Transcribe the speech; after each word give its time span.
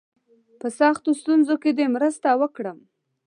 په 0.59 0.67
سختو 0.79 1.09
ستونزو 1.21 1.55
کې 1.61 1.71
دي 1.77 1.85
مرسته 1.95 2.29
وکړم. 2.41 2.77